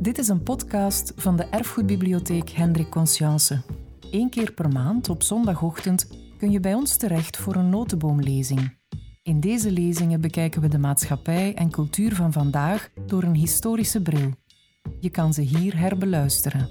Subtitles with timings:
[0.00, 3.62] Dit is een podcast van de Erfgoedbibliotheek Hendrik Conscience.
[4.10, 8.76] Eén keer per maand op zondagochtend kun je bij ons terecht voor een notenboomlezing.
[9.22, 14.30] In deze lezingen bekijken we de maatschappij en cultuur van vandaag door een historische bril.
[15.00, 16.68] Je kan ze hier herbeluisteren.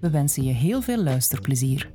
[0.00, 1.90] We wensen je heel veel luisterplezier.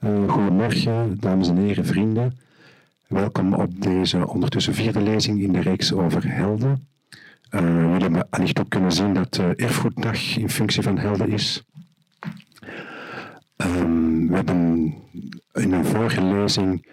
[0.00, 2.38] Uh, goedemorgen, dames en heren, vrienden.
[3.08, 6.91] Welkom op deze ondertussen vierde lezing in de reeks over helden.
[7.60, 11.64] Jullie hebben allicht ook kunnen zien dat uh, Erfgoeddag in functie van helden is.
[13.56, 14.94] Um, we hebben
[15.52, 16.86] in een vorige lezing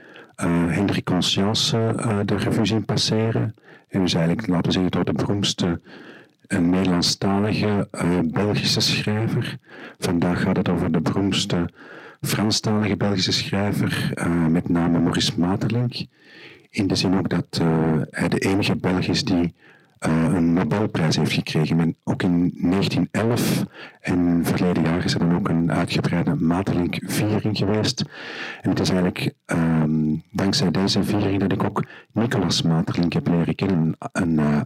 [0.44, 1.94] uh, Hendrik Conscience
[2.26, 3.56] de revue zien passeren.
[3.88, 5.82] En dus eigenlijk, laten we zeggen, door de beroemdste
[6.48, 7.88] een Nederlandstalige
[8.24, 9.58] Belgische schrijver.
[10.00, 11.70] Vandaag gaat het over de beroemdste
[12.22, 14.14] Franstalige Belgische schrijver,
[14.50, 16.06] met name Maurice Maeterlinck.
[16.70, 17.62] In de zin ook dat
[18.10, 19.56] hij de enige Belg is die
[20.00, 21.76] een Nobelprijs heeft gekregen.
[21.76, 23.66] Men, ook in 1911
[24.02, 28.04] en verleden jaar is er dan ook een uitgebreide Maeterlinck-viering geweest.
[28.62, 33.56] En het is eigenlijk um, dankzij deze viering dat ik ook Nicolas Maeterlinck heb leren
[33.56, 33.96] kennen.
[34.12, 34.62] Een, een uh,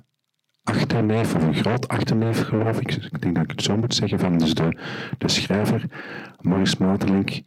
[0.64, 2.92] achterneef, of een groot achterneef geloof ik.
[2.94, 4.78] Ik denk dat ik het zo moet zeggen, van dus de,
[5.18, 5.86] de schrijver
[6.42, 7.42] Maurice Maeterlinck.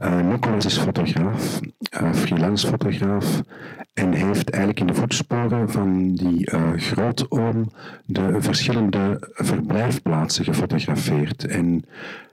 [0.00, 1.60] Uh, Nicolas is fotograaf,
[2.00, 3.42] uh, freelance fotograaf
[3.94, 7.72] en heeft eigenlijk in de voetsporen van die uh, grootoom
[8.04, 11.44] de verschillende verblijfplaatsen gefotografeerd.
[11.46, 11.84] En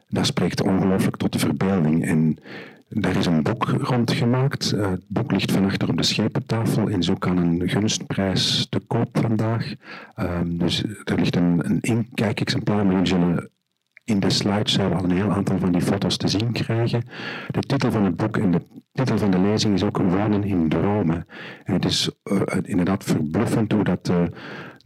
[0.09, 2.05] dat spreekt ongelooflijk tot de verbeelding.
[2.05, 2.37] En
[2.89, 4.73] daar is een boek rondgemaakt.
[4.75, 8.79] Uh, het boek ligt van achter op de schepentafel en zo kan een gunstprijs te
[8.79, 9.73] koop vandaag.
[10.15, 13.49] Um, dus er ligt een, een inkijkexemplaar, maar jullie
[14.05, 17.03] in de slideshow al een heel aantal van die foto's te zien krijgen.
[17.47, 20.69] De titel van het boek en de titel van de lezing is ook Wonen in
[20.69, 21.25] Dromen.
[21.63, 24.23] En het is uh, inderdaad verbluffend hoe dat uh,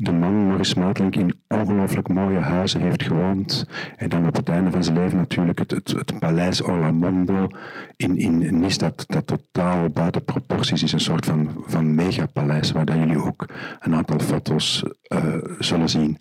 [0.01, 3.67] de man Maurice Maeterlinck in ongelooflijk mooie huizen heeft gewoond.
[3.95, 7.47] En dan op het einde van zijn leven natuurlijk het, het, het Paleis Orlamondo
[7.95, 10.91] in, in Nice, dat, dat totaal buiten proporties is.
[10.91, 13.45] Een soort van, van megapaleis, waar jullie ook
[13.79, 14.83] een aantal foto's
[15.13, 16.17] uh, zullen zien.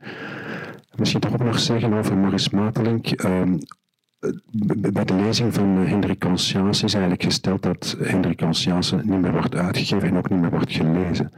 [0.96, 3.24] Misschien toch ook nog zeggen over Maurice Maeterlinck.
[3.24, 3.58] Um,
[4.92, 9.54] bij de lezing van Hendrik Conscience is eigenlijk gesteld dat Hendrik Conscience niet meer wordt
[9.54, 11.32] uitgegeven en ook niet meer wordt gelezen.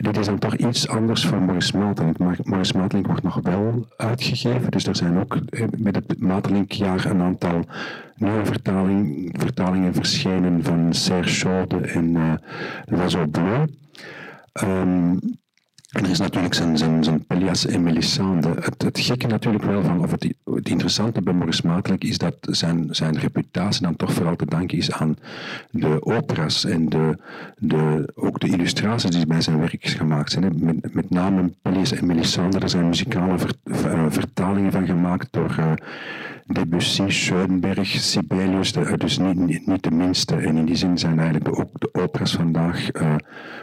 [0.00, 2.44] Dit is dan toch iets anders van Maurice Maeterlinck.
[2.44, 7.20] Maurice Maeterlinck wordt nog wel uitgegeven, dus er zijn ook eh, met het Maeterlinck-jaar een
[7.20, 7.64] aantal
[8.16, 12.32] nieuwe vertaling, vertalingen verschenen van Serge Chaude en uh,
[12.84, 13.64] L'Oiseau Bleu.
[16.04, 18.48] Er is natuurlijk zijn, zijn, zijn Pellias en Melisande.
[18.78, 20.34] Het, gekke natuurlijk wel van, of het,
[20.68, 24.92] interessante bij Maurice Maeterlinck is dat zijn, zijn reputatie dan toch vooral te danken is
[24.92, 25.16] aan
[25.70, 27.18] de operas en de,
[27.56, 30.52] de, ook de illustraties die bij zijn werk gemaakt zijn.
[30.58, 35.72] Met, met name Pellias en Melisande, er zijn muzikale ver, vertalingen van gemaakt door uh,
[36.50, 40.36] Debussy, Schoenberg, Sibelius, dus niet, niet de minste.
[40.36, 43.14] En in die zin zijn eigenlijk ook de operas vandaag, uh,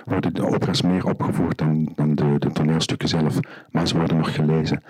[0.06, 3.40] worden de operas meer opgevoerd dan, dan de, de, toneelstukken zelf,
[3.72, 4.84] maar ze worden nog gelezen.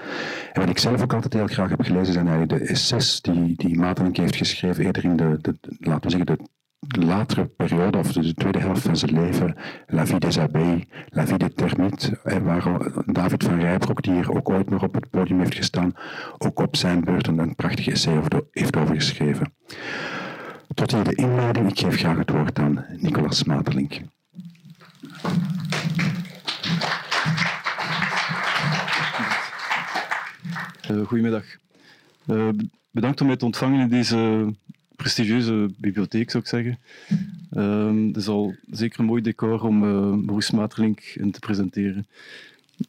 [0.54, 3.54] En wat ik zelf ook altijd heel graag heb gelezen, zijn eigenlijk de essays die,
[3.56, 5.40] die Maeterlinck heeft geschreven, eerder in de,
[5.80, 6.44] laten we zeggen, de
[6.88, 9.56] latere periode, of de tweede helft van zijn leven,
[9.88, 14.50] La Vie des Abeilles, La Vie des Termites, waar David van Rijbroek, die hier ook
[14.50, 15.94] ooit nog op het podium heeft gestaan,
[16.38, 19.54] ook op zijn beurt een prachtig essay heeft over geschreven.
[20.74, 21.70] Tot hier de inleiding.
[21.70, 24.02] Ik geef graag het woord aan Nicolas Maeterlinck.
[30.92, 31.44] Uh, goedemiddag.
[32.28, 32.50] Uh,
[32.92, 34.54] bedankt om mij te ontvangen in deze
[34.96, 36.80] prestigieuze bibliotheek, zou ik zeggen.
[37.54, 42.08] Um, het is al zeker een mooi decor om uh, Maurice Maeterlinck in te presenteren.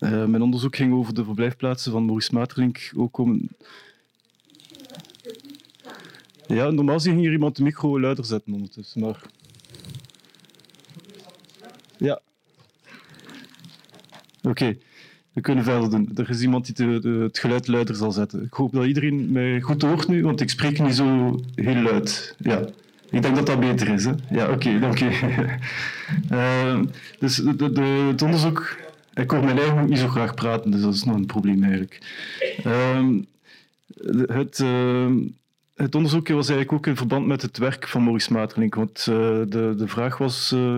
[0.00, 2.92] Uh, mijn onderzoek ging over de verblijfplaatsen van Maurice Maeterlinck.
[2.96, 3.48] Ook om...
[6.46, 9.22] Ja, normaal ging hier iemand de micro luider zetten ondertussen, maar...
[11.98, 12.20] Ja.
[14.42, 14.76] Oké.
[15.36, 16.10] We kunnen verder doen.
[16.14, 18.42] Er is iemand die de, het geluid luider zal zetten.
[18.42, 22.34] Ik hoop dat iedereen mij goed hoort nu, want ik spreek niet zo heel luid.
[22.38, 22.59] Ja.
[23.10, 24.04] Ik denk dat dat beter is.
[24.04, 24.12] Hè?
[24.30, 25.10] Ja, oké, dank je.
[26.33, 26.80] uh,
[27.18, 28.77] dus de, het onderzoek...
[29.15, 32.00] Ik hoor mijn eigen niet zo graag praten, dus dat is nog een probleem eigenlijk.
[32.66, 33.09] Uh,
[34.27, 35.10] het, uh,
[35.74, 38.74] het onderzoek was eigenlijk ook in verband met het werk van Maurice Maeterlinck.
[38.74, 39.16] Want uh,
[39.48, 40.77] de, de vraag was uh,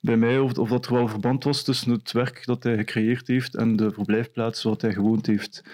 [0.00, 3.26] bij mij of, of dat er wel verband was tussen het werk dat hij gecreëerd
[3.26, 5.64] heeft en de verblijfplaats waar hij gewoond heeft.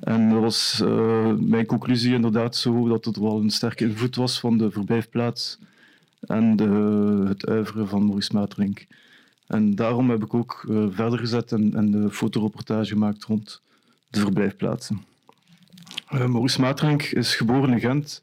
[0.00, 4.40] En dat was uh, mijn conclusie inderdaad zo dat er wel een sterke invloed was
[4.40, 5.58] van de verblijfplaats
[6.20, 6.58] en
[7.26, 8.86] het uiveren van Maurice Maeterlinck.
[9.46, 13.62] En daarom heb ik ook uh, verder gezet en, en de fotoreportage gemaakt rond
[14.10, 15.04] de verblijfplaatsen.
[16.10, 18.22] Maurice Maeterlinck is geboren in Gent,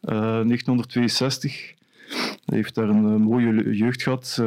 [0.00, 1.74] 1962.
[2.52, 4.42] Hij heeft daar een mooie jeugd gehad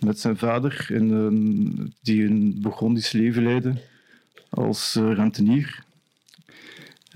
[0.00, 3.74] met zijn vader, in, die een Burgondisch leven leidde
[4.48, 5.84] als rentenier.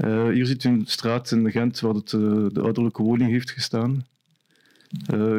[0.04, 4.06] Uh, hier ziet u een straat in Gent waar het, de ouderlijke woning heeft gestaan.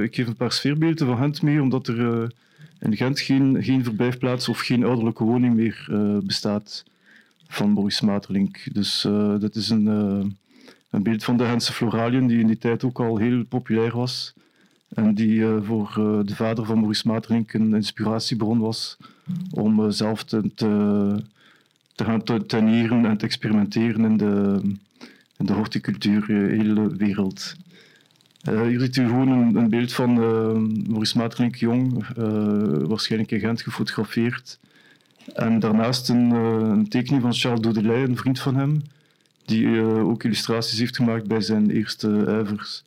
[0.01, 2.31] Ik geef een paar sfeerbeelden van Gent mee, omdat er
[2.79, 5.87] in Gent geen, geen verblijfplaats of geen ouderlijke woning meer
[6.23, 6.85] bestaat
[7.47, 8.67] van Maurice Maeterlinck.
[8.73, 9.01] Dus
[9.39, 10.37] dat is een,
[10.91, 14.33] een beeld van de Gentse Floraliën, die in die tijd ook al heel populair was.
[14.89, 15.91] En die voor
[16.25, 18.97] de vader van Maurice Maeterlinck een inspiratiebron was
[19.51, 21.23] om zelf te, te
[21.95, 24.59] te gaan tuinieren en te experimenteren in de,
[25.37, 27.55] in de horticultuur, eh, hele wereld.
[28.41, 30.13] Hier ziet u gewoon een, beeld van
[30.89, 32.05] Maurice Maeterlinck jong,
[32.87, 34.59] waarschijnlijk in Gent gefotografeerd.
[35.33, 38.81] En daarnaast een, een tekening van Charles Daudelay, een vriend van hem,
[39.45, 42.83] die ook illustraties heeft gemaakt bij zijn eerste uivers.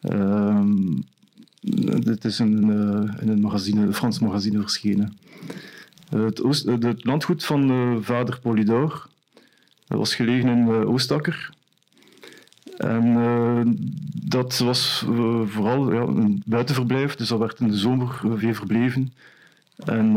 [0.00, 0.96] Ehm,
[2.00, 2.62] dit is in,
[3.20, 5.16] in een, magazine, een Frans magazine verschenen.
[6.10, 9.08] Eh, het, Oost, eh, het, landgoed van eh, vader Polydor
[9.86, 11.56] was gelegen in Oostakker.
[12.76, 13.14] En
[14.24, 15.04] dat was
[15.44, 19.12] vooral ja, een buitenverblijf, dus dat werd in de zomer veel verbleven.
[19.76, 20.12] En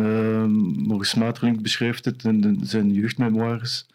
[0.88, 3.86] Maurice Maeterlinck beschrijft het in zijn jeugdmemoires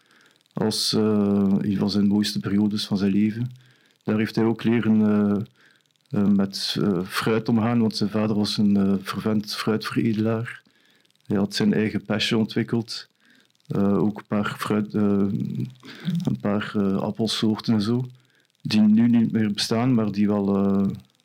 [0.57, 3.51] als een van zijn mooiste periodes van zijn leven.
[4.03, 5.47] Daar heeft hij ook leren
[6.09, 10.61] met fruit omgaan, want zijn vader was een fervent fruitveredelaar.
[11.25, 13.09] Hij had zijn eigen passion ontwikkeld.
[13.77, 18.05] Ook een paar, fruit, een paar appelsoorten en zo.
[18.61, 20.45] Die nu niet meer bestaan, maar die wel,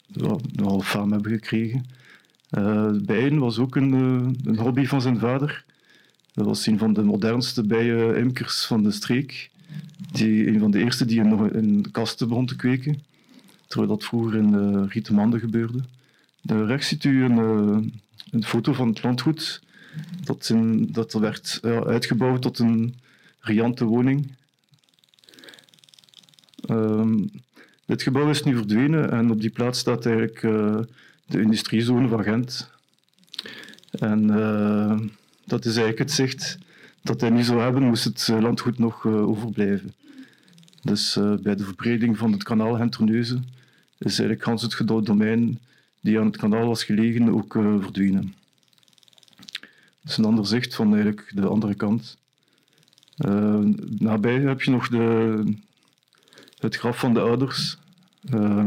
[0.06, 1.84] wel, wel hebben gekregen.
[3.04, 3.92] bijen was ook een,
[4.44, 5.64] een, hobby van zijn vader.
[6.32, 9.50] Dat was een van de modernste bijen-imkers van de streek.
[10.12, 13.02] Die, een van de eerste die nog in kasten begon te kweken.
[13.66, 15.80] Terwijl dat vroeger in uh, Rietemande gebeurde.
[16.42, 17.36] Daar rechts ziet u een,
[18.30, 19.62] een foto van het landgoed
[20.24, 22.94] dat, in, dat werd uitgebouwd tot een
[23.40, 24.34] riante woning.
[26.70, 27.30] Um,
[27.86, 30.80] dit gebouw is nu verdwenen en op die plaats staat eigenlijk uh,
[31.26, 32.70] de industriezone van Gent.
[33.90, 34.30] En
[35.44, 36.58] dat is eigenlijk het zicht
[37.02, 39.94] dat hij niet zou hebben, moest het landgoed nog uh, overblijven.
[40.82, 43.44] Dus bij de verbreding van het kanaal Gent-Terneuzen
[43.98, 45.58] is eigenlijk gans het domein
[46.00, 48.34] die aan het kanaal was gelegen ook verdwenen.
[50.02, 52.16] Dat is een ander zicht van eigenlijk de andere kant.
[53.26, 53.58] Uh,
[53.98, 55.54] nabij heb je nog de,
[56.58, 57.76] het graf van de ouders.
[58.34, 58.66] Uh,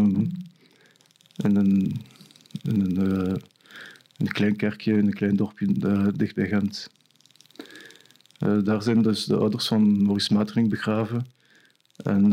[1.35, 2.01] in een,
[2.61, 3.33] in een, uh,
[4.17, 6.89] een, klein kerkje, in een klein dorpje uh, dicht bij Gent.
[8.63, 11.25] daar zijn dus de ouders van Maurice Matering begraven.
[11.95, 12.27] En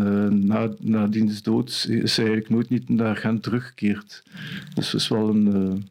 [0.46, 4.22] na, na diens dood is hij eigenlijk nooit niet naar Gent teruggekeerd.
[4.74, 5.82] Dus het is wel een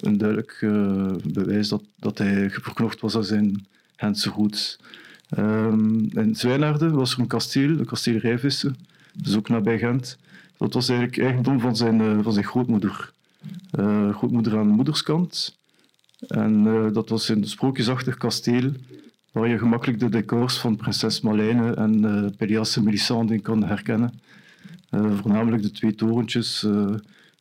[0.00, 4.78] een duidelijk uh, bewijs dat, dat hij verknocht was aan zijn Gentse goed.
[5.38, 8.76] Um, in Zwijnaarden was er een kasteel, een kasteel Rijvissen,
[9.14, 10.18] dus ook nabij Gent.
[10.56, 13.12] Dat was eigenlijk eigendom van zijn, uh, van zijn grootmoeder.
[13.78, 15.56] Uh, grootmoeder aan de moederskant.
[16.28, 18.72] En dat was een sprookjesachtig kasteel
[19.32, 23.64] waar je gemakkelijk de decors van prinses Malijne en uh, Pelias en Melisande in kan
[23.64, 24.20] herkennen.
[24.90, 26.62] voornamelijk de twee torentjes,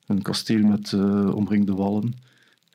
[0.07, 0.93] een kasteel met
[1.33, 2.13] omringde wallen.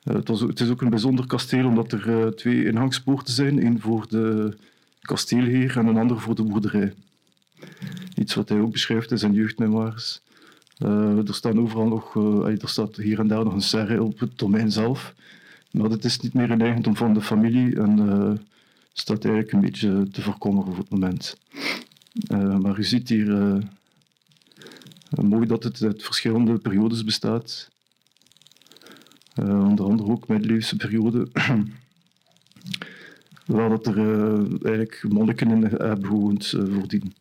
[0.04, 3.62] Eh, het, was, het, is ook een bijzonder kasteel omdat er twee ingangspoorten zijn.
[3.62, 4.56] één voor de
[5.00, 6.94] kasteelheer en een ander voor de boerderij.
[8.14, 10.20] Iets wat hij ook beschrijft in zijn jeugdmemoires.
[10.78, 12.14] Uh, er staan overal nog,
[12.44, 15.14] er staat hier en daar nog een serre op het domein zelf.
[15.70, 17.98] Maar het is niet meer een eigendom van de familie en
[18.92, 21.36] staat eigenlijk een beetje te voorkomen voor het moment.
[22.60, 23.58] maar u ziet hier
[25.22, 27.70] mooi dat het uit verschillende periodes bestaat.
[29.40, 31.28] Uh, onder andere ook middeleeuwse periode,
[33.46, 37.14] waar dat er uh, eigenlijk monniken in hebben gewoond uh, voordien.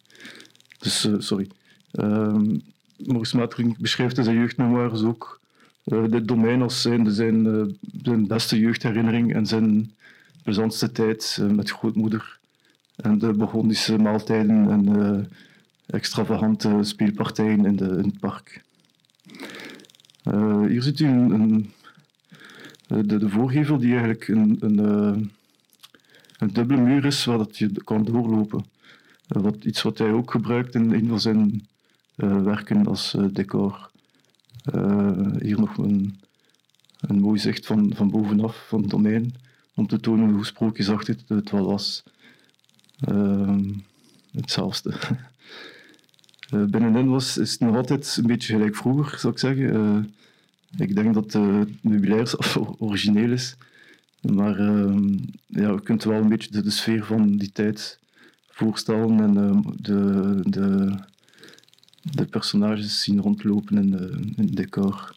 [0.80, 1.48] Dus, sorry.
[1.92, 2.58] Ehm,
[3.06, 5.42] Maurice Matering beschrijft in zijn jeugdmemoires ook
[5.84, 9.94] dit domein als zijn, zijn, zijn beste jeugdherinnering en zijn
[10.44, 12.40] plezantste tijd met grootmoeder
[12.96, 15.30] en de Burgondische maaltijden en
[15.86, 18.64] extravagante speelpartijen in, de, in het park.
[20.68, 21.72] hier ziet u een,
[22.94, 25.22] eh, de, de voorgevel die eigenlijk een, een, eh,
[26.38, 28.66] een dubbele muur is waar dat je kan doorlopen.
[29.28, 31.68] Eh, wat, iets wat hij ook gebruikt in een van zijn
[32.44, 33.92] werken als decor.
[35.40, 36.20] hier nog een,
[37.00, 39.36] een mooi zicht van, van bovenaf, van het domein,
[39.76, 42.04] om te tonen hoe sprookjesachtig het wel was.
[43.00, 43.70] Ehm,
[44.32, 44.94] hetzelfde.
[46.70, 50.14] Binnenin was, is het nog altijd een beetje gelijk vroeger, zou ik zeggen.
[50.78, 53.56] Ik denk dat het meubilair origineel is.
[54.32, 58.00] Maar uh, ja, je kunt wel een beetje de, sfeer van die tijd
[58.50, 60.96] voorstellen en de, de,
[62.12, 63.94] de personages zien rondlopen in,
[64.36, 65.16] in het decor.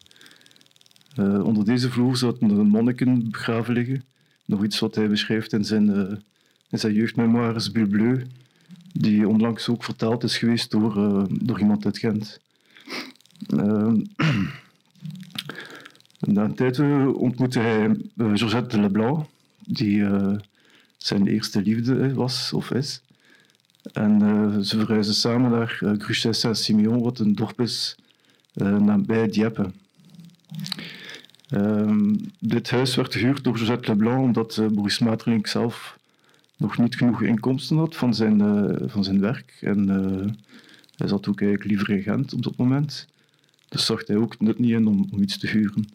[1.16, 4.04] onder deze vloer zouden de monniken begraven liggen.
[4.44, 5.88] Nog iets wat hij beschrijft in zijn,
[6.70, 8.26] in zijn jeugdmemoires Bulle Bleu
[8.92, 12.40] die onlangs ook vertaald is geweest door, uh, door iemand uit Gent.
[13.48, 13.92] Uh,
[16.20, 16.80] na een tijd
[17.14, 19.26] ontmoette hij Georgette de Leblanc,
[19.66, 20.04] die
[20.96, 23.00] zijn eerste liefde was of is.
[23.92, 24.20] En
[24.64, 27.96] ze verhuisden samen naar uh, Gruchet Saint-Simeon, wat een dorp is
[28.54, 29.70] nabij Dieppe.
[31.48, 35.98] Ehm, dit huis werd gehuurd door Georgette Leblanc omdat Maurice Maeterlinck zelf
[36.56, 39.58] nog niet genoeg inkomsten had van zijn, uh, van zijn werk.
[39.60, 40.32] En uh,
[40.96, 43.06] hij zat ook eigenlijk liever in Gent op dat moment.
[43.68, 45.88] Dus zag hij ook net niet in om, om iets te huren.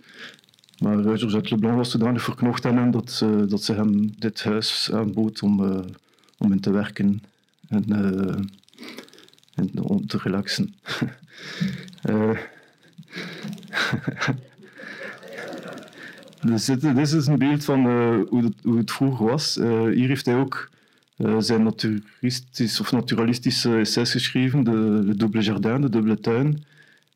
[0.79, 4.43] Maar uh, Georgette Leblanc was zodanig verknocht aan hem dat, uh, dat ze hem dit
[4.43, 5.79] huis aanbood om, uh,
[6.37, 7.23] om in te werken
[7.71, 8.49] en,
[9.55, 10.73] en om te relaxen.
[16.47, 19.57] Dus dit, is een beeld van uh, hoe, het, hoe, het, vroeger was.
[19.57, 20.69] Uh, hier heeft hij ook
[21.17, 26.63] uh, zijn naturistisch of naturalistische essays geschreven, de, de dubbele jardin, de dubbele tuin.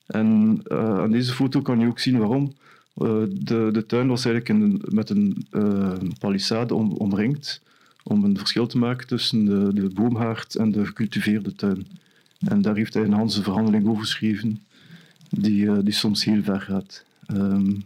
[0.05, 2.53] En aan deze foto kan je ook zien waarom.
[2.93, 5.47] de, de tuin was eigenlijk met een
[6.19, 7.61] palissade om, omringd,
[8.07, 11.87] om een verschil te maken tussen de, de boomhaard en de gecultiveerde tuin.
[12.39, 14.63] En daar heeft hij een Hanse verhandeling over geschreven,
[15.29, 17.03] die, die soms heel ver gaat.
[17.27, 17.83] Um,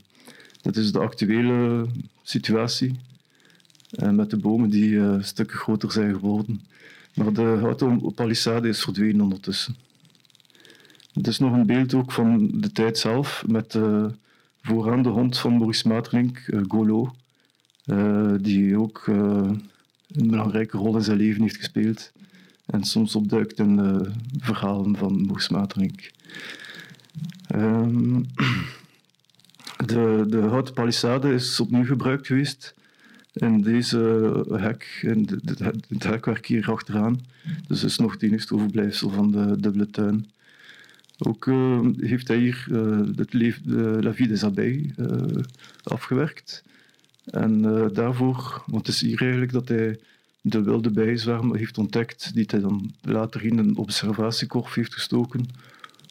[0.62, 1.88] dat is de actuele
[2.24, 3.00] situatie.
[3.90, 6.62] En met de bomen die uh, stukken groter zijn geworden.
[7.16, 9.76] Maar de houten palissade is verdwenen ondertussen.
[11.14, 14.06] Het is nog een beeld ook van de tijd zelf, met uh,
[14.62, 17.16] vooraan de hond van Maurice Maeterlinck, Golo,
[18.42, 19.06] die ook
[20.12, 22.12] een belangrijke rol in zijn leven heeft gespeeld.
[22.66, 23.80] En soms opduikt in
[24.40, 26.12] verhalen van Maeterlinck.
[27.56, 28.28] Um,
[29.86, 32.74] de, de houten palissade is opnieuw gebruikt geweest
[33.34, 34.00] in deze
[34.50, 37.20] hek, in de, de, het hekwerk hier achteraan.
[37.68, 40.32] Dus is nog het enigste overblijfsel van de dubbele tuin.
[41.18, 44.44] Ook uh, heeft hij hier uh, het de La Vie des
[45.84, 46.64] afgewerkt.
[47.26, 47.62] En
[47.94, 50.00] daarvoor, want het is hier eigenlijk dat hij
[50.42, 55.46] de wilde bijzwerm heeft ontdekt, die hij dan later in een observatiekorf heeft gestoken,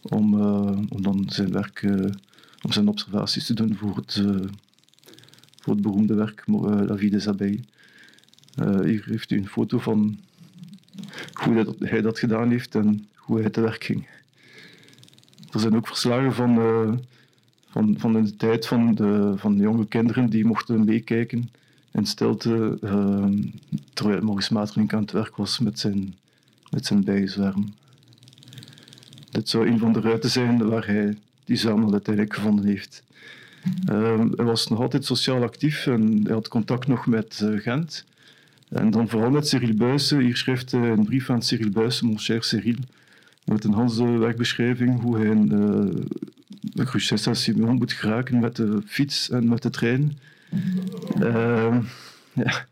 [0.03, 0.41] om,
[0.89, 1.87] om dan zijn werk
[2.63, 4.23] om zijn observaties te doen voor het,
[5.61, 7.65] voor het beroemde werk La Vie des Abeilles.
[8.83, 10.19] Hier heeft u een foto van
[11.33, 14.09] hoe hij dat, hij dat, gedaan heeft en hoe hij te werk ging.
[15.51, 16.55] Er zijn ook verslagen van,
[17.71, 21.51] van, van de tijd van de, van de jonge kinderen die mochten meekijken
[21.93, 22.79] in stilte
[23.93, 26.15] terwijl Maurice Maeterlinck aan het werk was met zijn,
[26.71, 27.75] met zijn bijzwerm.
[29.31, 33.03] Dit zou een van de ruiten zijn waar hij die Samuel uiteindelijk gevonden heeft.
[33.91, 38.05] Um, hij was nog altijd sociaal actief en hij had contact nog met uh, Gent.
[38.69, 40.19] En dan vooral met Cyril Buijsen.
[40.21, 42.77] Hier schrijft hij een brief aan Cyril Buijsen, mon cher Cyril,
[43.45, 45.49] met een Hanse wegbeschrijving hoe hij in
[46.75, 50.19] uh, Crucessa Simon moet geraken met de fiets en met de trein.
[51.21, 51.79] Uh,
[52.33, 52.67] ja.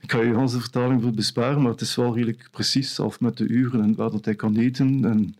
[0.00, 3.36] Ik ga je Hanse vertaling voor besparen, maar het is wel redelijk precies, zelf met
[3.36, 5.36] de uren en waar dat hij kan eten en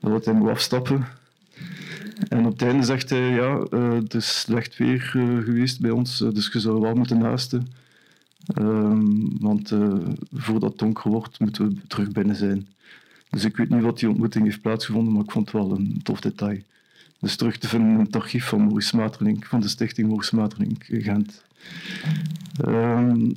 [0.00, 1.06] wat hij moet afstappen.
[2.28, 5.90] En op het einde zegt hij, ja, uh, het is slecht weer uh, geweest bij
[5.90, 7.66] ons, uh, dus je zou wel moeten naasten.
[8.46, 9.72] Ehm, want
[10.32, 12.68] voordat het donker wordt, moeten we terug binnen zijn.
[13.30, 16.00] Dus ik weet niet wat die ontmoeting heeft plaatsgevonden, maar ik vond het wel een
[16.02, 16.58] tof detail.
[17.20, 20.84] Dus terug te vinden in het archief van Maurice Maeterlinck, van de stichting Maurice Maeterlinck
[20.88, 21.44] Gent.
[22.66, 23.36] Um,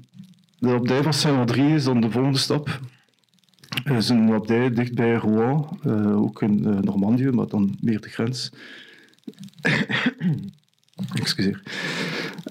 [0.59, 2.79] de abdij van Saint-André is dan de volgende stap.
[3.83, 8.01] Er is een abdij dicht bij Rouen, uh, ook in uh, Normandië, maar dan meer
[8.01, 8.51] de grens.
[11.21, 11.61] Excuseer.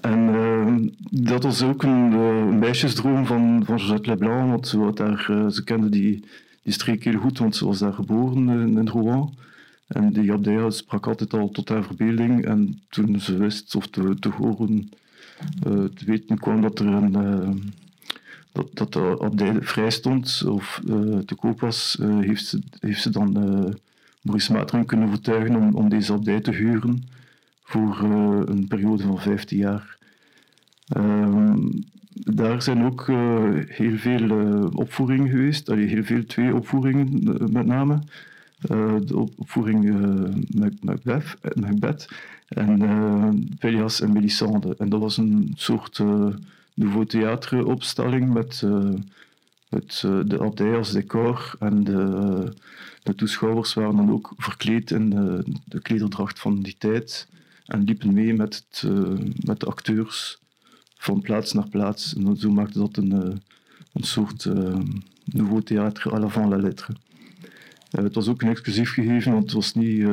[0.01, 0.75] En uh,
[1.09, 5.89] dat was ook een uh, meisjesdroom van, van Josette Leblanc, want ze, daar, ze kende
[5.89, 6.23] die,
[6.63, 9.33] die streek heel goed, want ze was daar geboren in Rouen.
[9.91, 12.45] En die abdij sprak altijd al tot haar verbeelding.
[12.45, 14.91] En toen ze wist, of te, horen,
[15.95, 17.71] te weten kwam dat er een
[18.51, 23.01] dat, dat de abdij vrij stond of uh, te koop was, uh, heeft, ze, heeft
[23.01, 23.71] ze dan uh,
[24.21, 27.03] Maurice Materen kunnen overtuigen om, om deze abdij te huren
[27.63, 27.99] voor
[28.45, 29.97] een periode van 15 jaar.
[30.97, 31.69] Um,
[32.13, 33.07] daar zijn ook
[33.67, 34.29] heel veel
[34.73, 35.69] opvoeringen geweest.
[35.69, 37.99] Allee, heel veel, twee opvoeringen met name.
[38.61, 39.83] De opvoering
[40.81, 42.07] Macbeth, Macbeth
[42.47, 42.81] en
[43.63, 44.75] uh, en Melisande.
[44.77, 46.27] En dat was een soort uh,
[46.73, 48.93] nouveau theateropstelling met, uh,
[49.69, 51.55] met de abdij als decor.
[51.59, 52.53] En de,
[53.03, 57.27] de toeschouwers waren dan ook verkleed in de, de klederdracht van die tijd.
[57.65, 58.91] En liepen mee met, het,
[59.45, 60.39] met de acteurs
[60.97, 62.15] van plaats naar plaats.
[62.15, 63.41] En zo maakte dat een,
[63.93, 64.49] een soort
[65.25, 66.95] nouveau theater à l'avant la lettre.
[67.91, 70.03] Het was ook een exclusief gegeven, want het was niet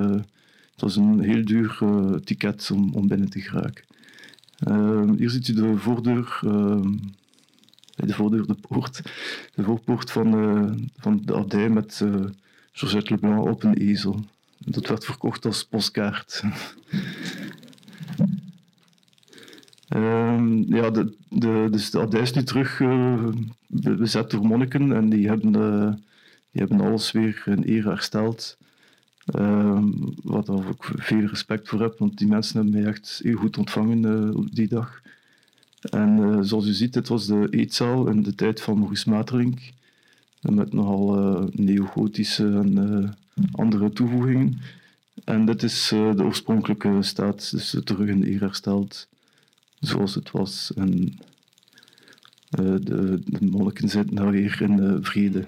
[0.79, 3.85] het was een heel duur uh, ticket om, om binnen te geraken.
[4.69, 6.87] Uh, hier ziet u de voordeur, uh,
[7.95, 9.03] de voordeur, de poort,
[9.55, 12.05] de voorpoort van, uh, van de abdij met
[12.73, 14.25] Georgette Leblanc op een ezel.
[14.59, 16.43] Dat werd verkocht als postkaart.
[19.89, 22.83] Ehm, ja, de, de, dus de abdij is nu terug
[23.99, 26.05] bezet door monniken en die hebben,
[26.59, 28.57] die hebben alles weer in eer hersteld.
[29.39, 29.83] Uh,
[30.23, 33.59] wat ik ook veel respect voor heb, want die mensen hebben mij echt heel goed
[33.59, 35.01] ontvangen uh, op die dag.
[35.81, 39.73] En uh, zoals u ziet, het was de eetzaal in de tijd van Maurice Maeterlinck,
[40.41, 43.17] met nogal uh, neogotische en
[43.53, 44.61] andere toevoegingen.
[45.25, 49.09] En dit is de oorspronkelijke staat, dus terug in eer hersteld,
[49.81, 50.73] zoals het was.
[50.75, 51.19] En
[52.49, 55.45] de, de monniken zitten nou weer in vrede.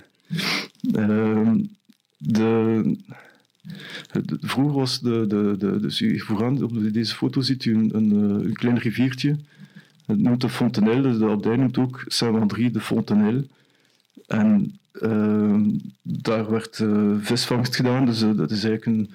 [0.92, 1.58] Ehm,
[2.18, 2.96] de
[4.40, 8.46] Vroeger was de, de, de, dus vooraan op deze foto ziet u een, een, eh,
[8.46, 9.36] een klein riviertje.
[10.06, 13.46] Het noemt de Fontenelle, de abdij noemt ook Saint-Mandry de Fontenelle.
[14.26, 15.60] En uh,
[16.02, 19.10] daar werd uh, visvangst gedaan, dus uh, dat is eigenlijk een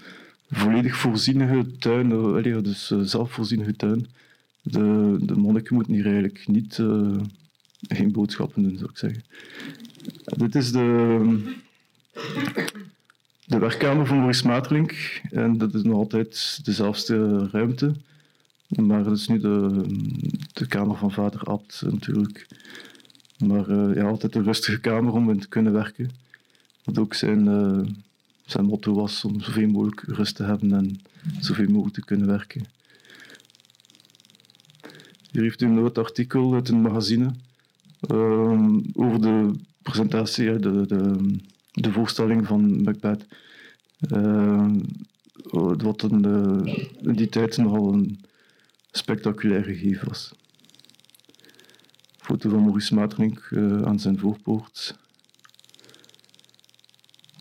[0.50, 4.08] volledig voorzienige tuin, uh, dus zelfvoorzienige tuin.
[4.62, 6.76] De, de monniken moeten hier eigenlijk niet,
[7.88, 9.24] geen boodschappen doen, zou ik zeggen.
[10.26, 11.54] Dit is de
[13.46, 15.22] de werkkamer van Maurice Maeterlinck.
[15.32, 17.94] En dat is nog altijd dezelfde ruimte.
[18.68, 19.84] Maar dat is nu de,
[20.54, 22.48] de kamer van vader Abt natuurlijk.
[23.38, 26.10] Maar uh, ja, altijd een rustige kamer om in te kunnen werken.
[26.84, 27.88] Wat ook zijn, uh,
[28.46, 31.02] zijn motto was om zoveel mogelijk rust te hebben en
[31.40, 32.66] zoveel mogelijk te kunnen werken.
[35.32, 37.34] Hier heeft u een artikel uit een magazine
[38.12, 39.52] uh, over de
[39.86, 41.36] presentatie, de, de,
[41.72, 43.26] de voorstelling van Macbeth.
[45.84, 48.20] Wat een, uh, in die tijd nogal een
[48.92, 50.34] spectaculair gegeven was.
[52.18, 54.98] Foto van Maurice Maeterlinck uh, aan zijn voorpoort.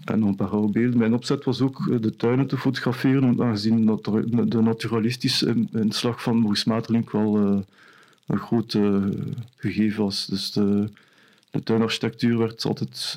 [0.04, 0.98] En een paar oude beelden.
[0.98, 6.68] Mijn opzet was ook de tuinen te fotograferen, aangezien dat de naturalistische inslag van Maurice
[6.68, 7.36] Maeterlinck wel
[8.26, 8.78] een groot
[9.56, 10.26] gegeven was.
[10.26, 10.88] Dus de,
[11.54, 13.16] de tuinarchitectuur werd altijd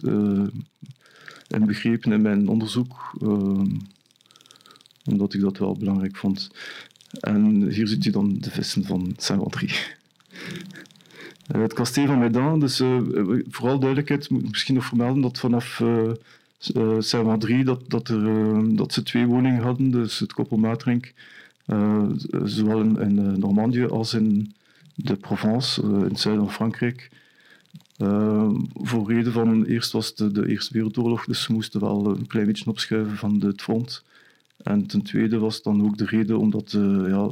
[1.47, 3.75] en begrepen in mijn onderzoek, ehm,
[5.05, 6.51] omdat ik dat wel belangrijk vond.
[7.19, 9.67] En hier ziet u dan de vissen van Saint-André.
[11.47, 12.99] Eh, het kasteel van Medan, dus uh,
[13.49, 15.83] vooral duidelijkheid, moet ik misschien nog vermelden dat vanaf
[16.99, 21.13] Saint-André dat, dat, er, dat ze twee woningen hadden, dus het koppel Matrink,
[22.43, 24.53] zowel in, in Normandië als in
[24.95, 27.09] de Provence, in het zuiden van Frankrijk.
[27.97, 32.05] Uh, voor reden van, eerst was het de, de, Eerste Wereldoorlog, dus ze moesten wel
[32.05, 34.03] een klein beetje opschuiven van het front.
[34.63, 37.29] En ten tweede was dan ook de reden omdat uh, ja,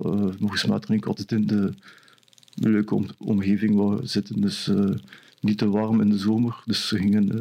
[0.85, 1.73] uh, altijd in de,
[2.53, 4.41] leuke om, omgeving wou zitten.
[4.41, 4.89] Dus uh,
[5.39, 6.61] niet te warm in de zomer.
[6.65, 7.31] Dus ze gingen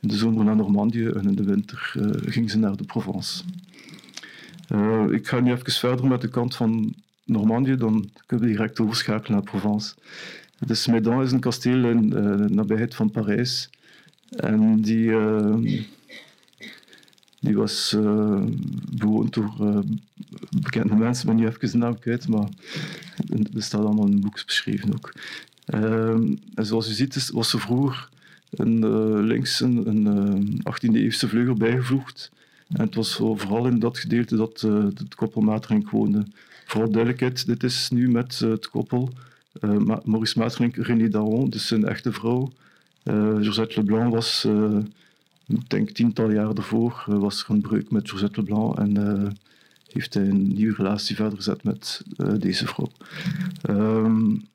[0.00, 3.42] in de zomer naar Normandië en in de winter gingen ze naar de Provence.
[5.10, 9.32] ik ga nu even verder met de kant van Normandië, dan kunnen we direct overschakelen
[9.32, 9.94] naar Provence.
[10.58, 13.70] Dus Medan is een kasteel in uh, de nabijheid van Parijs.
[14.30, 15.12] En die,
[17.40, 18.42] die was uh,
[18.90, 19.84] bewoond door
[20.62, 21.28] bekende mensen.
[21.28, 22.48] Ik ben nu even de naam kwijt, maar
[23.54, 25.12] er staat allemaal in boek beschreven ook.
[26.54, 28.08] en zoals u ziet was er vroeger
[28.50, 32.30] een, links een, een 18e-eeuwse vleugel bijgevoegd.
[32.68, 34.60] En het was vooral in dat gedeelte dat
[34.98, 36.26] het koppel Matering woonde.
[36.66, 39.12] Vooral duidelijkheid, dit is nu met het koppel
[39.60, 42.52] uh, Maurice Maeterlinck, René Daron, dus zijn echte vrouw.
[43.04, 44.78] Uh, Josette Leblanc was, uh,
[45.46, 49.36] ik denk tiental jaar daarvoor, was er een breuk met Josette Leblanc en
[49.92, 52.02] heeft hij een nieuwe relatie verder gezet met
[52.38, 52.92] deze vrouw.
[53.70, 54.48] Um,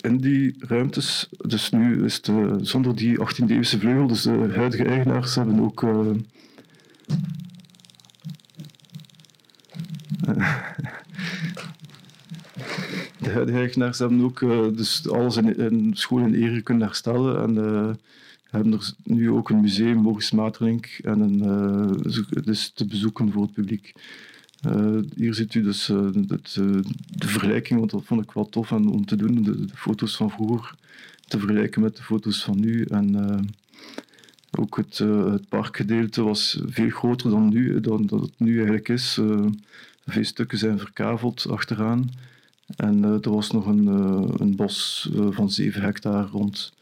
[0.00, 2.30] in die ruimtes, dus nu is het
[2.68, 5.84] zonder die 18e-eeuwse vleugel, dus de huidige eigenaars hebben ook
[13.22, 14.40] de eigenaars hebben ook
[14.76, 17.42] dus alles in, school in ere kunnen herstellen.
[17.42, 17.98] En
[18.50, 21.42] hebben er nu ook een museum, Maurice Materlink, en een,
[22.44, 23.92] dus te bezoeken voor het publiek.
[25.14, 29.42] hier ziet u dus de vergelijking, want dat vond ik wel tof om te doen,
[29.42, 30.74] de, foto's van vroeger
[31.28, 32.84] te vergelijken met de foto's van nu.
[32.84, 33.16] En
[34.58, 34.98] ook het,
[35.32, 39.20] het parkgedeelte was veel groter dan, nu, dan dat het nu eigenlijk is.
[40.06, 42.10] Veel stukken zijn verkaveld achteraan.
[42.76, 43.86] En uh, er was nog een,
[44.40, 46.72] een bos van 7 hectare rond.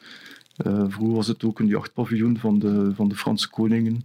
[0.65, 4.05] vroeger was het ook een jachtpaviljoen van de, van de Franse koningen.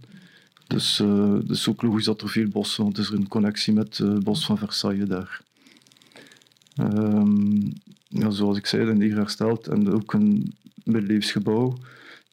[0.66, 0.96] Dus,
[1.44, 4.46] dus ook logisch dat er veel bossen, want er is een connectie met het bos
[4.46, 5.42] van Versailles daar.
[6.80, 7.72] Um,
[8.08, 11.36] ja, zoals ik zei, een neer hersteld en ook een middeleeuws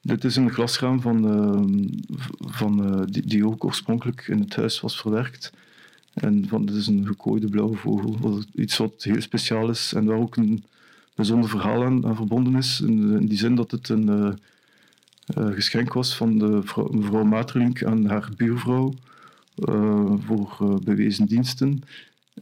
[0.02, 5.02] dit is een glasraam van, uh, van, die, die, ook oorspronkelijk in het huis was
[5.02, 5.52] verwerkt.
[6.14, 10.18] En van, dit is een gekooide blauwe vogel, iets wat heel speciaal is en waar
[10.18, 10.64] ook een
[11.16, 12.82] bijzonder verhaal aan, verbonden is.
[12.82, 14.34] In, die zin dat het een uh,
[15.54, 18.94] geschenk was van de vrouw, mevrouw Materlink aan haar buurvrouw
[20.26, 21.84] voor bewezen diensten.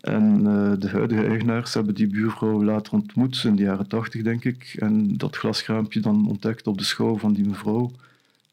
[0.02, 0.44] En
[0.80, 4.76] de huidige eigenaars hebben die buurvrouw later ontmoet, in de jaren tachtig denk ik.
[4.80, 7.92] En dat glaskraampje dan ontdekt op de schouw van die mevrouw.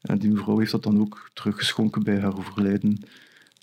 [0.00, 3.00] En die mevrouw heeft dat dan ook teruggeschonken bij haar overlijden.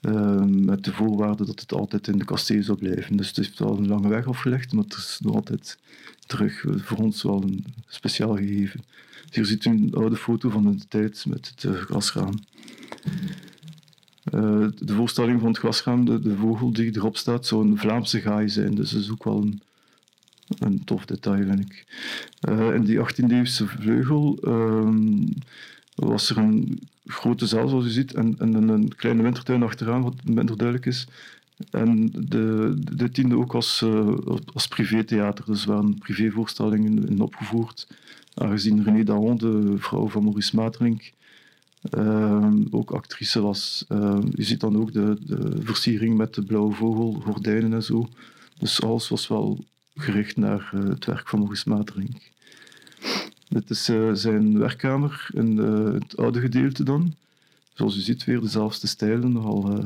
[0.08, 3.18] Uh, met de voorwaarde dat het altijd in de kasteel zou blijven.
[3.18, 5.78] Dus het heeft wel een lange weg afgelegd, maar het is nog altijd
[6.26, 6.66] terug.
[6.68, 8.84] Voor ons wel een speciaal gegeven.
[9.32, 12.34] Hier ziet u een oude foto van de tijd met het uh, glasraam.
[14.34, 18.22] Uh, de voorstelling van het glasraam, de, de, vogel die erop staat, zou een Vlaamse
[18.22, 18.76] gaai zijn.
[18.76, 19.62] Dus dat is ook wel een,
[20.60, 21.86] een tof detail, vind ik.
[22.50, 24.90] Uh, in die 18e-eeuwse vleugel uh,
[25.96, 30.16] was er een grote zaal, zoals u ziet, en, en een kleine wintertuin achteraan, wat
[30.24, 31.08] minder duidelijk is.
[31.72, 34.16] En de, de diende ook als, uh,
[34.54, 37.88] als privétheater, dus waren privévoorstellingen in opgevoerd.
[38.34, 41.14] Aangezien René Daon, de vrouw van Maurice Materlink,
[41.90, 43.86] Ehm, ook actrice was.
[43.90, 48.08] Uh, je ziet dan ook de, de versiering met de blauwe vogel, gordijnen en zo.
[48.60, 52.22] Dus alles was wel gericht naar het werk van Maurice Matering.
[53.54, 57.16] Dit is uh, zijn werkkamer in het oude gedeelte dan.
[57.74, 59.86] Zoals u ziet, weer dezelfde stijlen, nogal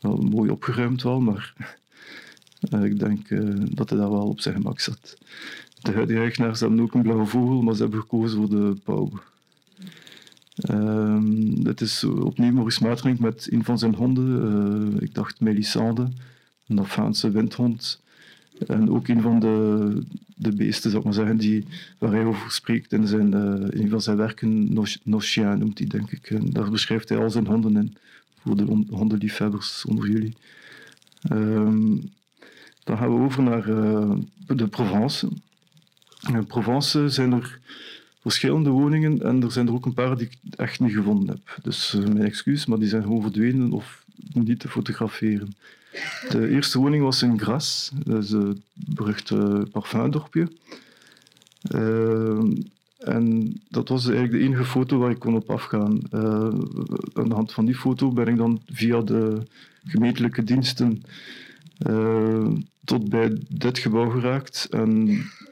[0.00, 1.54] wel mooi opgeruimd wel, maar
[2.84, 3.28] ik denk
[3.76, 5.18] dat hij daar wel op zijn gemak zat.
[5.80, 9.10] De huidige eigenaars hebben ook een blauwe vogel, maar ze hebben gekozen voor de pauw.
[10.70, 15.00] Um, is opnieuw Maurice Maartring met een van zijn honden.
[15.00, 16.08] Ik dacht Melisande,
[16.66, 18.00] een Afghaanse windhond.
[18.66, 20.02] En ook een van de,
[20.34, 21.66] de beesten, zou ik maar zeggen, die,
[21.98, 24.72] waar hij over spreekt in zijn, uh, een van zijn werken,
[25.04, 26.54] Nochien noemt hij, denk ik.
[26.54, 27.96] Daar beschrijft hij al zijn honden in,
[28.40, 30.36] voor de hondenliefhebbers onder jullie.
[31.32, 32.10] Um,
[32.84, 34.14] dan gaan we over naar uh,
[34.46, 35.28] de Provence.
[36.32, 37.58] In Provence zijn er
[38.20, 41.58] verschillende woningen en er zijn er ook een paar die ik echt niet gevonden heb.
[41.62, 45.54] Dus uh, mijn excuus, maar die zijn gewoon verdwenen of niet te fotograferen.
[46.28, 50.52] De eerste woning was in Gras, dat is het beruchte parfumdorpje.
[51.74, 52.42] Uh,
[52.98, 56.00] en dat was eigenlijk de enige foto waar ik kon op afgaan.
[56.10, 56.20] Uh,
[57.12, 59.42] aan de hand van die foto ben ik dan via de
[59.84, 61.02] gemeentelijke diensten
[62.84, 64.66] tot bij dit gebouw geraakt.
[64.70, 65.08] En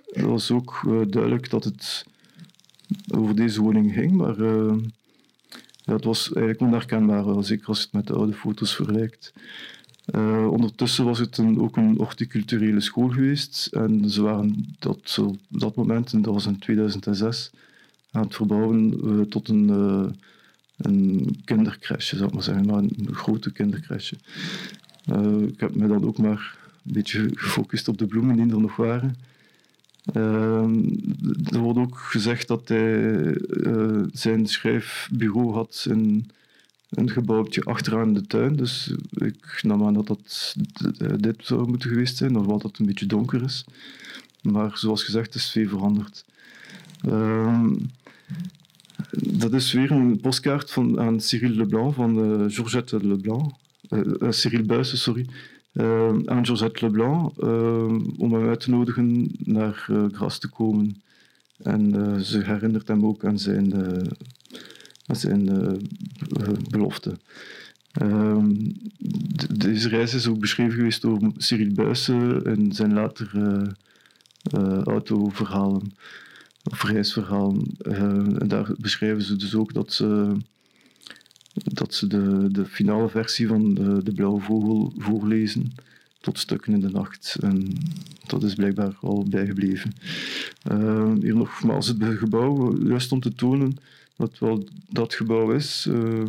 [0.06, 2.06] het was ook duidelijk dat het
[3.14, 4.42] over deze woning ging, maar
[5.84, 9.32] ja, het was eigenlijk onherkenbaar, zeker als je het met de oude foto's vergelijkt.
[10.14, 15.36] Uh, ondertussen was het een, ook een horticulturele school geweest en ze waren dat, op
[15.48, 17.50] dat moment, en dat was in 2006,
[18.10, 19.68] aan het verbouwen uh, tot een,
[20.76, 24.16] een kindercrèche, zou ik maar zeggen, maar een, grote kindercrèche.
[25.48, 28.76] ik heb me dan ook maar een beetje gefocust op de bloemen die er nog
[28.76, 29.16] waren.
[30.12, 30.84] Ehm,
[31.52, 36.30] er wordt ook gezegd dat hij uh, zijn schrijfbureau had in
[36.96, 38.56] een gebouwtje achteraan de tuin.
[38.56, 40.54] Dus ik nam aan dat dat
[41.18, 43.64] dit zou moeten geweest zijn, of dat een beetje donker is.
[44.42, 46.24] Maar zoals gezegd is veel veranderd.
[47.08, 47.62] Uh,
[49.20, 53.52] dat is weer een postkaart van, aan Cyril Leblanc, van uh, Georgette Leblanc.
[53.90, 55.26] Uh, Cyril Buijsen, sorry
[56.26, 57.32] aan Josette Leblanc
[58.18, 61.02] om hem uit te nodigen naar Gras te komen.
[61.62, 61.90] En
[62.24, 63.72] ze herinnert hem ook aan zijn,
[65.06, 65.44] aan zijn
[66.70, 67.18] belofte.
[67.92, 68.54] Ehm,
[69.52, 73.76] deze reis is ook beschreven geweest door Cyril Buijsen in zijn latere
[74.84, 75.92] autoverhalen
[76.70, 77.64] of reisverhalen.
[78.38, 80.36] en daar beschrijven ze dus ook dat ze
[81.64, 85.72] dat ze de, de finale versie van de, de Blauwe Vogel voorlezen
[86.20, 87.36] tot stukken in de nacht.
[87.40, 87.72] En
[88.26, 89.92] dat is blijkbaar al bijgebleven.
[90.72, 93.76] Uh, hier nogmaals het gebouw, juist om te tonen
[94.16, 95.86] dat het wel dat gebouw is.
[95.88, 96.24] Uh,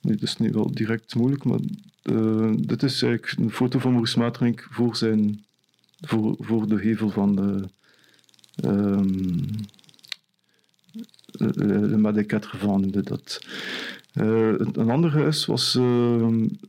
[0.00, 1.60] dit is niet wel direct moeilijk, maar
[2.02, 5.44] uh, dit is eigenlijk een foto van Maurice Maeterlinck voor, zijn,
[6.00, 7.68] voor, voor de hevel van de,
[8.64, 9.46] um,
[12.26, 13.40] Quatre noemde dat.
[14.14, 16.26] Uh, een ander huis was uh,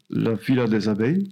[0.08, 1.28] La Villa des Abeilles.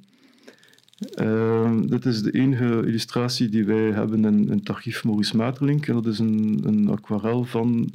[1.22, 5.88] Uh, dit is de enige illustratie die wij hebben in, in het archief Maurice Maeterlinck.
[5.88, 7.90] En dat is een, een aquarel van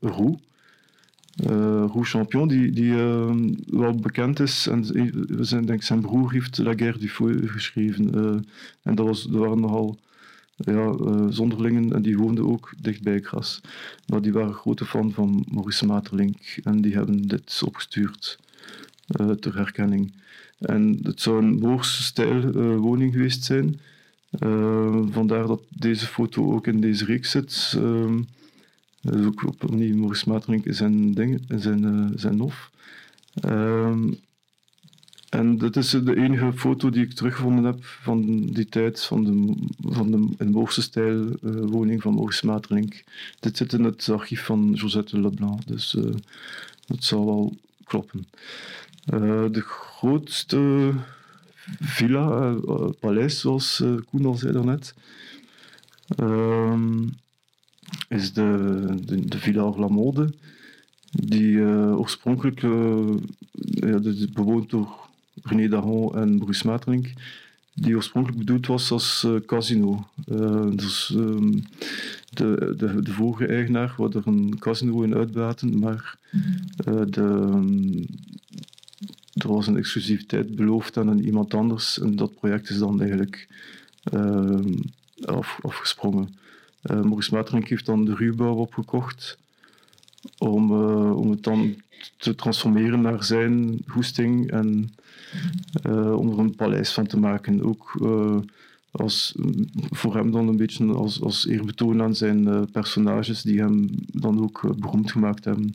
[0.00, 0.40] Roux.
[1.36, 2.94] Roux Champion, die, die
[3.66, 4.66] wel bekend is.
[4.66, 4.84] En
[5.44, 8.14] zijn, denk, zijn broer heeft La Guerre du Feu geschreven.
[8.82, 9.98] en dat, was, dat waren nogal
[10.64, 13.60] ja, uh, zonderlingen en die woonden ook dicht bij Gras.
[14.06, 18.38] Maar die waren grote fan van Maurice Maeterlinck en die hebben dit opgestuurd
[19.20, 20.12] uh, ter herkenning.
[20.58, 23.80] En het zou een Boorse stijl uh, woning geweest zijn.
[25.10, 27.78] vandaar dat deze foto ook in deze reeks zit.
[29.02, 32.70] Dat is ook opnieuw Maurice Maeterlinck in zijn, ding, in zijn, zijn hof.
[35.32, 39.54] En dat is de enige foto die ik teruggevonden heb van die tijd, van de,
[39.80, 43.04] van de in Boorse stijl uh, woning van Maurice Maeterlinck.
[43.40, 45.96] Dit zit in het archief van Josette Leblanc, dus
[46.86, 48.26] dat zal wel kloppen.
[49.52, 50.92] De grootste
[51.80, 52.54] villa,
[53.00, 54.94] paleis, zoals Koen al zei daarnet,
[56.16, 57.04] ehm,
[58.08, 60.32] is de, de, de Villa La Mode,
[61.10, 61.60] die
[61.96, 62.60] oorspronkelijk
[63.62, 64.00] ja,
[64.32, 65.08] bewoond door
[65.42, 67.12] René Daron en Bruce Maeterlinck,
[67.74, 70.06] die oorspronkelijk bedoeld was als uh, casino.
[70.74, 71.62] Dus um,
[72.30, 76.18] de, de, de vorige eigenaar wilde er een casino in uitbaten, maar
[77.08, 78.04] de,
[79.32, 83.48] er was een exclusiviteit beloofd aan iemand anders en dat project is dan eigenlijk
[85.24, 86.34] af, afgesprongen.
[86.82, 89.38] Maurice Maeterlinck heeft dan de ruwbouw opgekocht
[90.38, 90.72] om,
[91.12, 91.74] om het dan
[92.16, 94.94] te transformeren naar zijn goesting en
[95.86, 97.64] uh, om er een paleis van te maken.
[97.64, 98.36] Ook uh,
[98.90, 99.34] als,
[99.90, 104.42] voor hem dan een beetje als, als eerbetoon aan zijn uh, personages die hem dan
[104.42, 105.74] ook beroemd gemaakt hebben.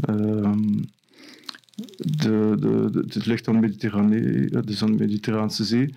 [0.00, 0.82] Ehm,
[1.96, 5.94] de, de, de, het ligt aan, Mediterranee, dus aan de Mediterraanse Zee.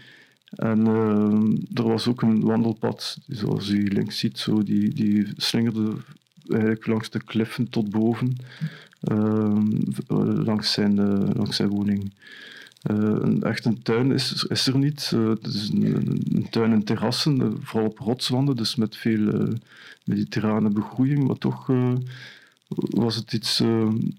[0.50, 5.94] En ehm, er was ook een wandelpad, zoals u links ziet, zo, die, die slingerde
[6.50, 8.36] eigenlijk langs de kliffen tot boven,
[9.02, 9.68] ehm,
[10.44, 10.96] langs, zijn,
[11.34, 12.14] langs zijn woning.
[12.82, 15.10] Een, echt een tuin is, is er niet.
[15.10, 19.54] Het is een, tuin en terrassen, vooral op rotswanden, dus met veel
[20.04, 21.28] mediterrane begroeiing.
[21.28, 21.72] Maar toch
[22.76, 23.64] was het iets,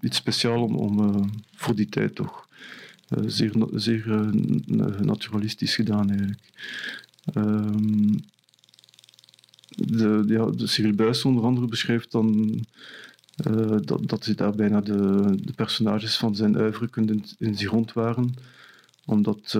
[0.01, 2.46] iets speciaals om, om voor die tijd toch.
[3.25, 4.29] Zeer zeer
[5.01, 6.51] naturalistisch gedaan eigenlijk.
[7.33, 8.13] Ehm,
[9.69, 12.59] de, ja, de Cyril Buijs onder andere beschrijft dan
[13.85, 17.93] dat, dat hij daar bijna de, de personages van zijn uivre in, in zich rond
[17.93, 18.33] waren
[19.07, 19.57] omdat,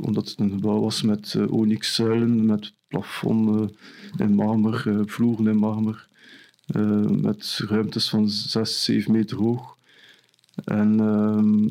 [0.00, 3.70] omdat het een gebouw was met uh, onyxzuilen, met plafond
[4.16, 6.08] in marmer, vloeren in marmer,
[7.10, 9.76] met ruimtes van 6, 7 meter hoog.
[10.64, 11.68] En ehm,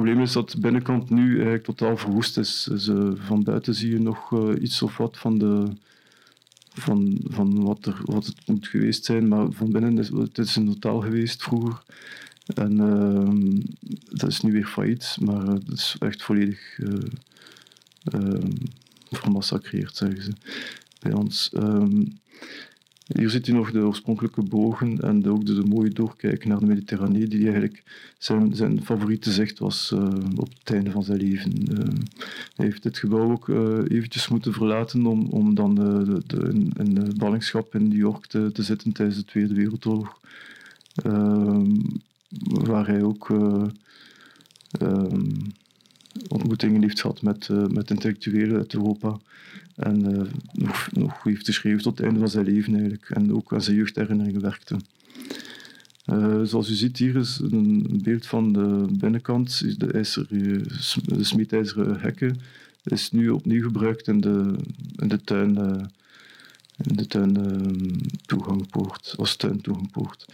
[0.00, 2.68] probleem is dat de binnenkant nu eigenlijk totaal verwoest is.
[3.14, 5.68] Van buiten zie je nog iets of wat van, de,
[6.72, 10.56] van, van wat, er, wat het moet geweest zijn, maar van binnen is het is
[10.56, 11.82] een totaal geweest vroeger.
[12.54, 13.52] En uh,
[14.10, 16.94] dat is nu weer failliet, maar het eh, is echt volledig uh,
[18.14, 18.44] uh,
[19.10, 20.32] vermassacreerd, zeggen ze
[21.00, 21.50] bij ons.
[21.56, 22.18] Um,
[23.12, 27.28] hier ziet u nog de oorspronkelijke bogen en ook de, mooie doorkijk naar de Mediterranee,
[27.28, 27.82] die eigenlijk
[28.18, 31.52] zijn, zijn favoriete zicht was uh, op het einde van zijn leven.
[31.72, 31.78] Uh,
[32.56, 36.72] hij heeft dit gebouw ook uh, eventjes moeten verlaten om, om dan de, de, in,
[36.78, 40.20] in ballingschap in New York te, te zitten tijdens de Tweede Wereldoorlog.
[40.94, 41.76] Ehm,
[42.44, 43.28] waar hij ook
[44.80, 45.52] um,
[46.28, 49.18] ontmoetingen heeft gehad met, met intellectuelen uit Europa.
[49.80, 53.10] En uh, nog, nog heeft geschreven tot het einde van zijn leven eigenlijk.
[53.10, 54.76] En ook aan zijn jeugdherinneringen werkte.
[56.46, 59.78] zoals u ziet hier is een beeld van de binnenkant.
[59.80, 62.40] De, ijzer, de smietijzeren hekken
[62.84, 64.54] is nu opnieuw gebruikt in de,
[64.96, 65.56] in de tuin,
[66.76, 67.36] in de tuin
[68.26, 70.26] toegangpoort, als tuintoegangpoort.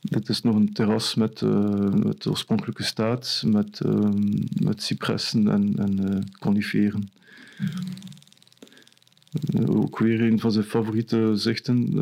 [0.00, 4.10] Dit is nog een terras met, uh, met oorspronkelijke staat, met, uh,
[4.60, 7.10] met cipressen en, en uh, coniferen.
[9.66, 11.94] Ook weer een van zijn favoriete zichten,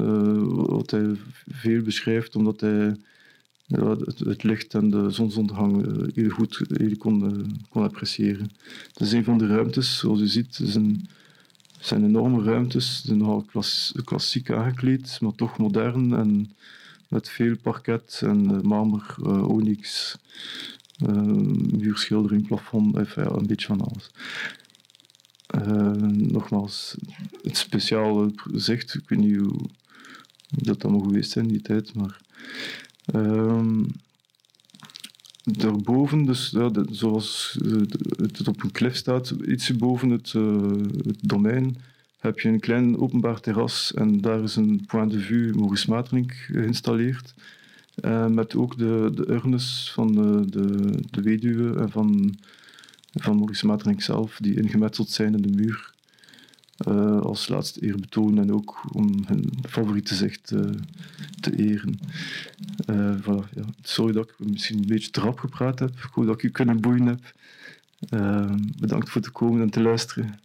[0.67, 1.17] wat hij
[1.51, 2.97] veel beschrijft, omdat hij
[3.67, 5.85] het, het, licht en de zonsondergang
[6.15, 8.51] heel goed heel kon, kon appreciëren.
[8.89, 11.09] Het is een van de ruimtes, zoals u ziet, is een
[11.77, 13.47] Het zijn enorme ruimtes, die nogal
[14.05, 16.53] klassiek aangekleed, maar toch modern en
[17.09, 20.17] met veel parket en marmer, onyx,
[21.77, 24.11] muurschildering, plafond, even, ja, een beetje van alles.
[26.07, 26.97] Nogmaals,
[27.43, 29.59] het speciale zegt, ik weet niet hoe
[30.49, 32.21] dat allemaal geweest zijn die tijd, maar
[33.05, 33.85] ehm,
[35.45, 36.57] daarboven, dus
[36.91, 37.59] zoals
[38.17, 40.33] het op een klif staat, iets boven het,
[41.07, 41.77] het domein,
[42.19, 47.35] heb je een klein openbaar terras en daar is een point de vue Maurice geïnstalleerd.
[48.29, 52.37] Met ook de, de urnes van de, de, de weduwe en van,
[53.17, 55.95] van Maurice Maeterlinck zelf, die ingemetseld zijn in de muur.
[56.89, 60.61] Uh, als laatste eerbetoon en ook om hun favoriete zicht uh,
[61.41, 61.99] te eren.
[63.21, 63.65] Voilà, ja.
[63.83, 66.09] Sorry dat ik misschien een beetje trap gepraat heb.
[66.13, 67.33] Hoop dat ik u kunnen boeien heb.
[68.79, 70.39] bedankt voor te komen en te luisteren.